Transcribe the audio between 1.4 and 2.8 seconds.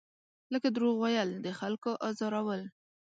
د خلکو ازارول.